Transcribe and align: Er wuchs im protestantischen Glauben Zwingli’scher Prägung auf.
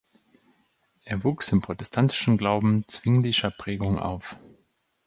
Er 1.05 1.23
wuchs 1.23 1.51
im 1.51 1.61
protestantischen 1.61 2.35
Glauben 2.35 2.87
Zwingli’scher 2.87 3.51
Prägung 3.51 3.99
auf. 3.99 4.35